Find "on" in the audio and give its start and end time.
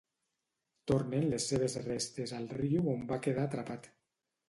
2.99-3.09